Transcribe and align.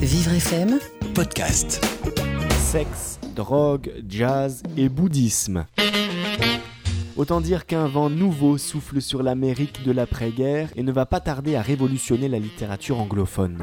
Vivre 0.00 0.32
FM 0.32 0.78
podcast. 1.14 1.84
Sexe, 2.58 3.20
drogue, 3.36 3.92
jazz 4.08 4.62
et 4.78 4.88
bouddhisme. 4.88 5.66
Autant 7.18 7.42
dire 7.42 7.66
qu'un 7.66 7.86
vent 7.86 8.08
nouveau 8.08 8.56
souffle 8.56 9.02
sur 9.02 9.22
l'Amérique 9.22 9.84
de 9.84 9.92
l'après-guerre 9.92 10.70
et 10.74 10.82
ne 10.82 10.90
va 10.90 11.04
pas 11.04 11.20
tarder 11.20 11.54
à 11.54 11.60
révolutionner 11.60 12.28
la 12.28 12.38
littérature 12.38 12.98
anglophone. 12.98 13.62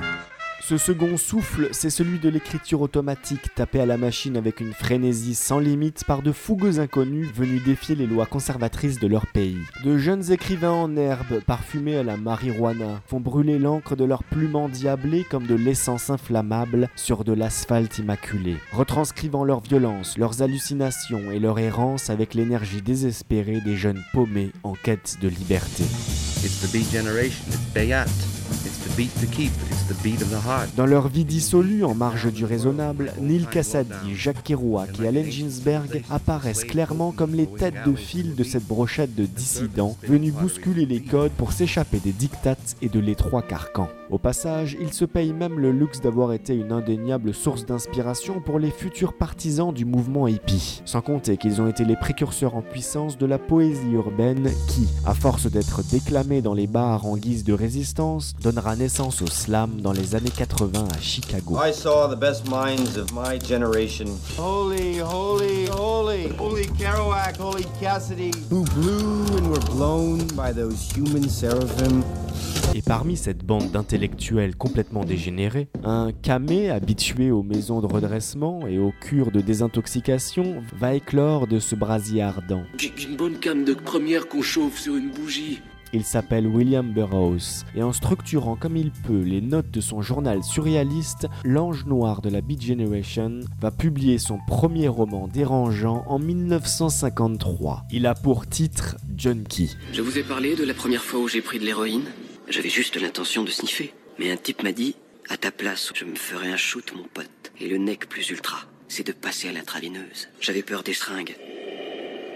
Ce 0.60 0.78
second 0.78 1.18
souffle, 1.18 1.70
c'est 1.72 1.90
celui 1.90 2.20
de 2.20 2.30
l'écriture 2.30 2.82
automatique 2.82 3.54
tapée 3.56 3.80
à 3.80 3.86
la 3.86 3.96
machine 3.96 4.36
avec 4.36 4.60
une 4.60 4.74
frénésie 4.74 5.36
sans 5.36 5.60
limite 5.60 6.04
par 6.04 6.22
de 6.22 6.32
fougueux 6.32 6.80
inconnus 6.80 7.30
venus 7.34 7.64
défier 7.64 7.96
les 7.96 8.08
lois 8.08 8.26
conservatrices 8.26 9.00
de 9.00 9.08
leur 9.08 9.28
pays. 9.28 9.60
De 9.86 9.98
jeunes 9.98 10.32
écrivains 10.32 10.72
en 10.72 10.96
herbe, 10.98 11.42
parfumés 11.46 11.98
à 11.98 12.04
la 12.04 12.18
marijuana, 12.18 13.02
font 13.08 13.20
brûler 13.20 13.60
l'encre 13.60 13.96
de 13.96 14.04
leurs 14.04 14.24
plumes 14.24 14.56
endiablées 14.56 15.24
comme 15.24 15.46
de 15.46 15.56
l'essence 15.56 16.10
inflammable 16.10 16.90
sur 16.96 17.24
de 17.24 17.34
l'asphalte 17.34 18.00
immaculé, 18.00 18.58
retranscrivant 18.74 19.46
leur 19.46 19.62
violence, 19.62 20.18
leurs 20.18 20.42
hallucinations 20.42 21.32
et 21.32 21.40
leur 21.40 21.60
errance 21.60 22.10
avec 22.10 22.34
l'énergie 22.34 22.82
désespérée 22.82 23.62
des 23.62 23.78
jeunes 23.78 24.04
paumés 24.12 24.52
en 24.64 24.74
quête 24.74 25.18
de 25.22 25.30
liberté. 25.30 25.84
It's 26.44 26.62
the 26.62 26.72
beat 26.72 26.92
generation. 26.92 27.46
It's 27.48 27.74
Bayat. 27.74 28.08
It's 28.66 28.78
the 28.80 28.96
beat 28.96 29.14
to 29.22 29.28
keep. 29.28 29.52
Dans 30.76 30.86
leur 30.86 31.08
vie 31.08 31.26
dissolue, 31.26 31.84
en 31.84 31.96
marge 31.96 32.32
du 32.32 32.46
raisonnable, 32.46 33.14
Neil 33.22 33.46
Cassady, 33.50 34.16
Jacques 34.16 34.44
Kerouac 34.44 35.00
et 35.00 35.08
Allen 35.08 35.30
Ginsberg 35.30 36.04
apparaissent 36.10 36.64
clairement 36.64 37.12
comme 37.12 37.36
les 37.36 37.48
têtes 37.48 37.86
de 37.86 37.94
file 37.94 38.36
de 38.36 38.44
cette 38.44 38.68
brochette 38.68 39.16
de 39.16 39.26
dissidents 39.26 39.98
venus 40.04 40.34
bousculer 40.34 40.86
les 40.86 41.02
codes 41.02 41.32
pour 41.32 41.52
s'échapper 41.52 42.00
des 42.00 42.12
dictates 42.12 42.76
et 42.82 42.90
de 42.90 43.00
l'étroit 43.00 43.42
carcan. 43.42 43.90
Au 44.10 44.18
passage, 44.18 44.78
ils 44.80 44.94
se 44.94 45.04
payent 45.04 45.34
même 45.34 45.60
le 45.60 45.72
luxe 45.72 46.00
d'avoir 46.00 46.32
été 46.32 46.56
une 46.56 46.72
indéniable 46.72 47.34
source 47.34 47.66
d'inspiration 47.66 48.40
pour 48.40 48.58
les 48.58 48.72
futurs 48.72 49.18
partisans 49.18 49.74
du 49.74 49.84
mouvement 49.84 50.28
hippie. 50.28 50.82
Sans 50.86 51.02
compter 51.02 51.36
qu'ils 51.36 51.62
ont 51.62 51.68
été 51.68 51.84
les 51.84 51.98
précurseurs 51.98 52.56
en 52.56 52.62
puissance 52.62 53.18
de 53.18 53.26
la 53.26 53.38
poésie 53.38 53.92
urbaine 53.92 54.50
qui, 54.70 54.88
à 55.06 55.14
force 55.14 55.52
d'être 55.52 55.84
déclamée 55.92 56.42
dans 56.42 56.54
les 56.54 56.68
bars 56.68 57.06
en 57.06 57.18
guise 57.18 57.44
de 57.44 57.54
résistance, 57.54 58.34
donnera 58.42 58.76
naissance 58.76 59.22
au 59.22 59.28
slam 59.28 59.77
dans 59.78 59.92
les 59.92 60.16
années 60.16 60.32
80 60.36 60.88
à 60.96 61.00
Chicago. 61.00 61.58
I 61.64 61.72
saw 61.74 62.08
the 62.10 62.20
best 62.20 62.50
minds 62.50 62.98
of 62.98 63.12
my 63.14 63.40
generation. 63.40 64.06
Holy, 64.38 65.00
holy, 65.00 65.68
holy, 65.70 66.30
holy 66.38 66.68
Kerouac, 66.78 67.38
holy 67.40 67.66
Cassidy, 67.80 68.32
who 68.50 68.64
blew 68.76 69.38
and 69.38 69.50
were 69.50 69.66
blown 69.76 70.20
by 70.36 70.54
those 70.54 70.90
human 70.96 71.30
seraphim. 71.30 72.04
Et 72.76 72.82
parmi 72.82 73.18
cette 73.18 73.44
bande 73.44 73.72
d'intellectuels 73.72 74.56
complètement 74.56 75.04
dégénérés, 75.04 75.68
un 75.84 76.12
camé 76.12 76.70
habitué 76.70 77.32
aux 77.32 77.44
maisons 77.44 77.82
de 77.82 77.88
redressement 77.88 78.68
et 78.68 78.78
aux 78.78 78.94
cures 79.02 79.32
de 79.32 79.42
désintoxication 79.42 80.62
va 80.80 80.94
éclore 80.94 81.48
de 81.48 81.60
ce 81.60 81.76
brasier 81.76 82.22
ardent. 82.22 82.64
J'ai 82.78 82.94
une 83.08 83.16
bonne 83.16 83.40
canne 83.40 83.64
de 83.64 83.74
première 83.74 84.28
qu'on 84.28 84.42
chauffe 84.42 84.78
sur 84.80 84.96
une 84.96 85.10
bougie. 85.12 85.60
Il 85.98 86.06
s'appelle 86.06 86.46
William 86.46 86.94
Burroughs 86.94 87.66
et 87.76 87.82
en 87.82 87.92
structurant 87.92 88.56
comme 88.56 88.78
il 88.78 88.92
peut 88.92 89.24
les 89.24 89.42
notes 89.42 89.72
de 89.72 89.82
son 89.82 90.04
journal 90.04 90.44
surréaliste, 90.44 91.26
l'Ange 91.44 91.88
Noir 91.88 92.22
de 92.22 92.30
la 92.30 92.42
Beat 92.42 92.62
Generation 92.62 93.40
va 93.60 93.72
publier 93.72 94.20
son 94.20 94.38
premier 94.48 94.90
roman 94.90 95.28
dérangeant 95.28 96.04
en 96.06 96.20
1953. 96.20 97.86
Il 97.92 98.06
a 98.06 98.14
pour 98.14 98.46
titre 98.46 98.96
Junkie. 99.18 99.76
Je 99.92 100.04
vous 100.04 100.20
ai 100.20 100.24
parlé 100.24 100.56
de 100.56 100.66
la 100.66 100.76
première 100.76 101.02
fois 101.02 101.20
où 101.20 101.28
j'ai 101.28 101.42
pris 101.42 101.58
de 101.58 101.66
l'héroïne. 101.66 102.06
J'avais 102.48 102.70
juste 102.70 103.02
l'intention 103.02 103.44
de 103.44 103.50
sniffer. 103.50 103.92
Mais 104.20 104.30
un 104.30 104.38
type 104.38 104.62
m'a 104.62 104.74
dit, 104.74 104.98
à 105.30 105.38
ta 105.38 105.50
place, 105.50 105.92
je 105.96 106.06
me 106.06 106.14
ferai 106.14 106.52
un 106.52 106.58
shoot, 106.58 106.94
mon 106.96 107.08
pote. 107.12 107.52
Et 107.60 107.68
le 107.68 107.80
nec 107.80 108.08
plus 108.08 108.30
ultra, 108.30 108.66
c'est 108.88 109.08
de 109.08 109.14
passer 109.14 109.50
à 109.50 109.52
l'intraveineuse. 109.52 110.30
J'avais 110.42 110.62
peur 110.62 110.84
des 110.84 110.94
seringues. 110.94 111.36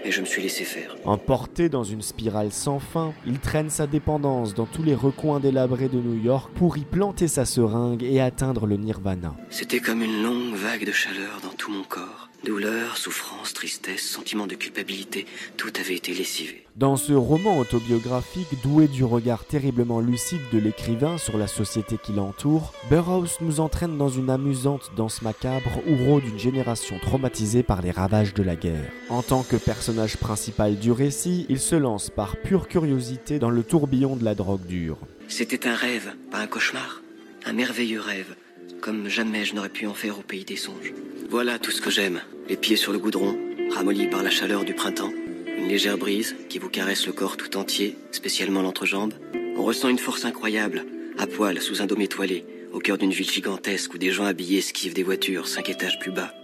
Et 0.04 0.10
je 0.10 0.20
me 0.20 0.26
suis 0.26 0.42
laissé 0.42 0.64
faire. 0.64 0.96
Emporté 1.04 1.68
dans 1.68 1.84
une 1.84 2.02
spirale 2.02 2.50
sans 2.50 2.80
fin, 2.80 3.12
il 3.26 3.38
traîne 3.38 3.70
sa 3.70 3.86
dépendance 3.86 4.54
dans 4.54 4.66
tous 4.66 4.82
les 4.82 4.94
recoins 4.94 5.38
délabrés 5.38 5.88
de 5.88 5.98
New 5.98 6.20
York 6.20 6.50
pour 6.54 6.76
y 6.76 6.84
planter 6.84 7.28
sa 7.28 7.44
seringue 7.44 8.02
et 8.02 8.20
atteindre 8.20 8.66
le 8.66 8.76
nirvana. 8.76 9.34
C'était 9.50 9.80
comme 9.80 10.02
une 10.02 10.22
longue 10.22 10.54
vague 10.54 10.84
de 10.84 10.92
chaleur 10.92 11.40
dans 11.42 11.54
tout 11.56 11.70
mon 11.70 11.84
corps. 11.84 12.31
Douleur, 12.44 12.96
souffrance, 12.96 13.52
tristesse, 13.52 14.02
sentiment 14.02 14.48
de 14.48 14.56
culpabilité, 14.56 15.26
tout 15.56 15.70
avait 15.78 15.94
été 15.94 16.12
lessivé. 16.12 16.66
Dans 16.74 16.96
ce 16.96 17.12
roman 17.12 17.56
autobiographique 17.56 18.60
doué 18.64 18.88
du 18.88 19.04
regard 19.04 19.44
terriblement 19.44 20.00
lucide 20.00 20.40
de 20.52 20.58
l'écrivain 20.58 21.18
sur 21.18 21.38
la 21.38 21.46
société 21.46 21.98
qui 22.02 22.12
l'entoure, 22.12 22.72
Burroughs 22.90 23.38
nous 23.42 23.60
entraîne 23.60 23.96
dans 23.96 24.08
une 24.08 24.28
amusante 24.28 24.90
danse 24.96 25.22
macabre 25.22 25.70
où 25.86 25.94
rôde 26.04 26.24
une 26.24 26.38
génération 26.40 26.98
traumatisée 26.98 27.62
par 27.62 27.80
les 27.80 27.92
ravages 27.92 28.34
de 28.34 28.42
la 28.42 28.56
guerre. 28.56 28.90
En 29.08 29.22
tant 29.22 29.44
que 29.44 29.54
personnage 29.54 30.16
principal 30.16 30.76
du 30.76 30.90
récit, 30.90 31.46
il 31.48 31.60
se 31.60 31.76
lance 31.76 32.10
par 32.10 32.36
pure 32.36 32.66
curiosité 32.66 33.38
dans 33.38 33.50
le 33.50 33.62
tourbillon 33.62 34.16
de 34.16 34.24
la 34.24 34.34
drogue 34.34 34.66
dure. 34.66 34.98
C'était 35.28 35.68
un 35.68 35.76
rêve, 35.76 36.12
pas 36.32 36.38
un 36.38 36.48
cauchemar. 36.48 37.02
Un 37.44 37.52
merveilleux 37.52 38.00
rêve, 38.00 38.34
comme 38.80 39.08
jamais 39.08 39.44
je 39.44 39.54
n'aurais 39.54 39.68
pu 39.68 39.86
en 39.86 39.94
faire 39.94 40.18
au 40.18 40.22
pays 40.22 40.44
des 40.44 40.56
songes. 40.56 40.92
Voilà 41.32 41.58
tout 41.58 41.70
ce 41.70 41.80
que 41.80 41.88
j'aime. 41.88 42.20
Les 42.50 42.58
pieds 42.58 42.76
sur 42.76 42.92
le 42.92 42.98
goudron, 42.98 43.38
ramollis 43.70 44.06
par 44.06 44.22
la 44.22 44.28
chaleur 44.28 44.66
du 44.66 44.74
printemps. 44.74 45.14
Une 45.56 45.66
légère 45.66 45.96
brise 45.96 46.36
qui 46.50 46.58
vous 46.58 46.68
caresse 46.68 47.06
le 47.06 47.14
corps 47.14 47.38
tout 47.38 47.56
entier, 47.56 47.96
spécialement 48.10 48.60
l'entrejambe. 48.60 49.14
On 49.56 49.62
ressent 49.62 49.88
une 49.88 49.98
force 49.98 50.26
incroyable, 50.26 50.84
à 51.16 51.26
poil 51.26 51.58
sous 51.62 51.80
un 51.80 51.86
dôme 51.86 52.02
étoilé, 52.02 52.44
au 52.74 52.80
cœur 52.80 52.98
d'une 52.98 53.12
ville 53.12 53.30
gigantesque 53.30 53.94
où 53.94 53.96
des 53.96 54.10
gens 54.10 54.26
habillés 54.26 54.58
esquivent 54.58 54.92
des 54.92 55.04
voitures 55.04 55.48
cinq 55.48 55.70
étages 55.70 55.98
plus 55.98 56.12
bas. 56.12 56.34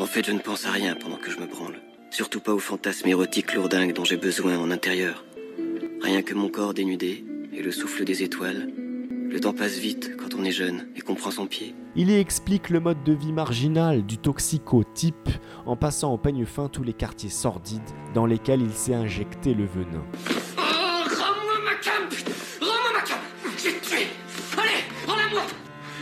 En 0.00 0.06
fait, 0.06 0.26
je 0.26 0.32
ne 0.32 0.40
pense 0.40 0.66
à 0.66 0.72
rien 0.72 0.96
pendant 0.96 1.18
que 1.18 1.30
je 1.30 1.38
me 1.38 1.46
branle. 1.46 1.80
Surtout 2.10 2.40
pas 2.40 2.52
aux 2.52 2.58
fantasmes 2.58 3.06
érotiques 3.06 3.54
lourdingues 3.54 3.94
dont 3.94 4.04
j'ai 4.04 4.16
besoin 4.16 4.58
en 4.58 4.72
intérieur. 4.72 5.24
Rien 6.00 6.22
que 6.22 6.34
mon 6.34 6.48
corps 6.48 6.74
dénudé 6.74 7.24
et 7.52 7.62
le 7.62 7.70
souffle 7.70 8.04
des 8.04 8.24
étoiles. 8.24 8.72
Le 9.28 9.40
temps 9.40 9.52
passe 9.52 9.78
vite 9.78 10.16
quand 10.16 10.34
on 10.38 10.44
est 10.44 10.52
jeune 10.52 10.86
et 10.96 11.00
qu'on 11.00 11.14
prend 11.14 11.30
son 11.30 11.46
pied. 11.46 11.74
Il 11.96 12.10
y 12.10 12.14
explique 12.14 12.70
le 12.70 12.80
mode 12.80 13.02
de 13.04 13.12
vie 13.12 13.32
marginal 13.32 14.04
du 14.04 14.18
toxico-type 14.18 15.28
en 15.66 15.76
passant 15.76 16.12
au 16.12 16.18
peigne 16.18 16.44
fin 16.44 16.68
tous 16.68 16.82
les 16.84 16.92
quartiers 16.92 17.30
sordides 17.30 17.80
dans 18.14 18.26
lesquels 18.26 18.62
il 18.62 18.72
s'est 18.72 18.94
injecté 18.94 19.54
le 19.54 19.64
venin. 19.64 20.04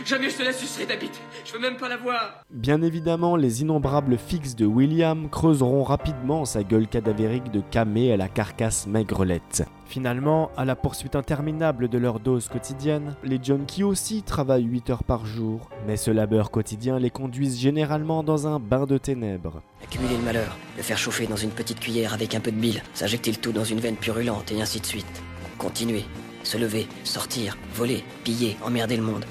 Jamais 0.05 0.29
je 0.29 0.37
te 0.37 0.43
la 0.43 0.53
sucerai 0.53 0.85
ta 0.85 0.95
bite 0.95 1.19
Je 1.43 1.53
veux 1.53 1.59
même 1.59 1.77
pas 1.77 1.89
la 1.89 1.97
voir 1.97 2.43
Bien 2.51 2.83
évidemment, 2.83 3.35
les 3.35 3.63
innombrables 3.63 4.19
fixes 4.19 4.55
de 4.55 4.67
William 4.67 5.29
creuseront 5.31 5.81
rapidement 5.81 6.45
sa 6.45 6.61
gueule 6.61 6.87
cadavérique 6.87 7.51
de 7.51 7.61
camé 7.71 8.13
à 8.13 8.17
la 8.17 8.27
carcasse 8.27 8.85
maigrelette. 8.85 9.63
Finalement, 9.87 10.51
à 10.57 10.63
la 10.63 10.75
poursuite 10.75 11.15
interminable 11.15 11.89
de 11.89 11.97
leur 11.97 12.19
dose 12.19 12.49
quotidienne, 12.49 13.15
les 13.23 13.39
junkies 13.41 13.83
aussi 13.83 14.21
travaillent 14.21 14.65
8 14.65 14.91
heures 14.91 15.03
par 15.03 15.25
jour, 15.25 15.71
mais 15.87 15.97
ce 15.97 16.11
labeur 16.11 16.51
quotidien 16.51 16.99
les 16.99 17.09
conduise 17.09 17.59
généralement 17.59 18.21
dans 18.21 18.45
un 18.45 18.59
bain 18.59 18.85
de 18.85 18.99
ténèbres. 18.99 19.63
Accumuler 19.83 20.17
le 20.17 20.23
malheur, 20.23 20.55
le 20.77 20.83
faire 20.83 20.99
chauffer 20.99 21.25
dans 21.25 21.35
une 21.35 21.49
petite 21.49 21.79
cuillère 21.79 22.13
avec 22.13 22.35
un 22.35 22.41
peu 22.41 22.51
de 22.51 22.57
bile, 22.59 22.83
s'injecter 22.93 23.31
le 23.31 23.37
tout 23.37 23.51
dans 23.51 23.63
une 23.63 23.79
veine 23.79 23.95
purulente 23.95 24.51
et 24.51 24.61
ainsi 24.61 24.79
de 24.79 24.85
suite. 24.85 25.23
Continuer, 25.57 26.05
se 26.43 26.59
lever, 26.59 26.87
sortir, 27.03 27.57
voler, 27.73 28.03
piller, 28.23 28.55
emmerder 28.63 28.97
le 28.97 29.03
monde. 29.03 29.25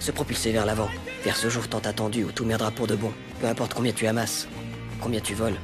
Se 0.00 0.10
propulser 0.10 0.50
vers 0.50 0.64
l'avant, 0.64 0.88
vers 1.24 1.36
ce 1.36 1.50
jour 1.50 1.68
tant 1.68 1.80
attendu 1.80 2.24
où 2.24 2.32
tout 2.32 2.46
merdera 2.46 2.70
pour 2.70 2.86
de 2.86 2.96
bon. 2.96 3.12
Peu 3.38 3.46
importe 3.46 3.74
combien 3.74 3.92
tu 3.92 4.06
amasses, 4.06 4.48
combien 4.98 5.20
tu 5.20 5.34
voles. 5.34 5.56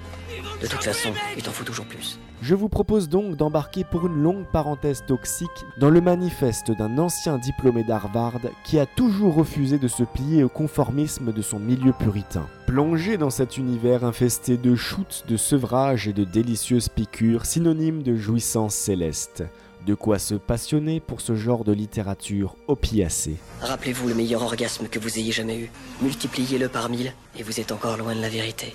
De 0.60 0.66
toute 0.66 0.84
façon, 0.84 1.08
il 1.36 1.42
t'en 1.42 1.52
faut 1.52 1.64
toujours 1.64 1.86
plus. 1.86 2.18
Je 2.42 2.54
vous 2.54 2.68
propose 2.68 3.08
donc 3.08 3.36
d'embarquer 3.36 3.82
pour 3.82 4.06
une 4.06 4.22
longue 4.22 4.44
parenthèse 4.52 5.02
toxique 5.06 5.64
dans 5.78 5.88
le 5.88 6.02
manifeste 6.02 6.70
d'un 6.70 6.98
ancien 6.98 7.38
diplômé 7.38 7.82
d'Harvard 7.82 8.40
qui 8.62 8.78
a 8.78 8.84
toujours 8.84 9.34
refusé 9.34 9.78
de 9.78 9.88
se 9.88 10.02
plier 10.02 10.44
au 10.44 10.50
conformisme 10.50 11.32
de 11.32 11.40
son 11.40 11.58
milieu 11.58 11.92
puritain. 11.92 12.46
Plongé 12.66 13.16
dans 13.16 13.30
cet 13.30 13.56
univers 13.56 14.04
infesté 14.04 14.58
de 14.58 14.74
shoots, 14.74 15.24
de 15.26 15.38
sevrage 15.38 16.08
et 16.08 16.12
de 16.12 16.24
délicieuses 16.24 16.90
piqûres 16.90 17.46
synonymes 17.46 18.02
de 18.02 18.16
jouissance 18.16 18.74
céleste. 18.74 19.44
De 19.86 19.94
quoi 19.94 20.18
se 20.18 20.34
passionner 20.34 20.98
pour 20.98 21.20
ce 21.20 21.36
genre 21.36 21.62
de 21.62 21.70
littérature 21.70 22.56
opiacée. 22.66 23.36
Rappelez-vous 23.60 24.08
le 24.08 24.16
meilleur 24.16 24.42
orgasme 24.42 24.88
que 24.88 24.98
vous 24.98 25.20
ayez 25.20 25.30
jamais 25.30 25.60
eu. 25.60 25.70
Multipliez-le 26.02 26.68
par 26.68 26.88
mille 26.88 27.12
et 27.38 27.44
vous 27.44 27.60
êtes 27.60 27.70
encore 27.70 27.96
loin 27.96 28.16
de 28.16 28.20
la 28.20 28.28
vérité. 28.28 28.74